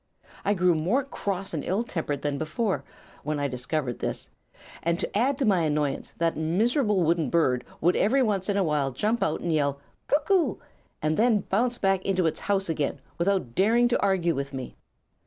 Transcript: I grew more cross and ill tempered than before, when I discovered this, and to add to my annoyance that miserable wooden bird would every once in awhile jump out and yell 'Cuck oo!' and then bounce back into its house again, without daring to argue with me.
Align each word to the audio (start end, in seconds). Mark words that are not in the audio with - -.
I 0.43 0.55
grew 0.55 0.73
more 0.73 1.03
cross 1.03 1.53
and 1.53 1.63
ill 1.63 1.83
tempered 1.83 2.23
than 2.23 2.39
before, 2.39 2.83
when 3.21 3.39
I 3.39 3.47
discovered 3.47 3.99
this, 3.99 4.31
and 4.81 4.99
to 4.99 5.15
add 5.15 5.37
to 5.37 5.45
my 5.45 5.59
annoyance 5.59 6.15
that 6.17 6.35
miserable 6.35 7.03
wooden 7.03 7.29
bird 7.29 7.63
would 7.81 7.95
every 7.95 8.23
once 8.23 8.49
in 8.49 8.57
awhile 8.57 8.89
jump 8.89 9.21
out 9.21 9.41
and 9.41 9.53
yell 9.53 9.79
'Cuck 10.07 10.31
oo!' 10.31 10.59
and 11.03 11.17
then 11.17 11.41
bounce 11.41 11.77
back 11.77 12.03
into 12.03 12.25
its 12.25 12.39
house 12.39 12.67
again, 12.67 12.99
without 13.19 13.53
daring 13.53 13.87
to 13.89 14.01
argue 14.01 14.33
with 14.33 14.53
me. 14.53 14.75